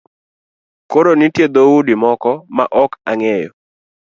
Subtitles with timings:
[0.91, 3.49] Koro nitie dhoudi moko maok angeyo